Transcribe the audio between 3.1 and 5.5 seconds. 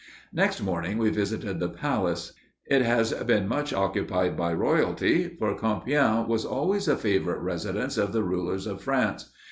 been much occupied by royalty,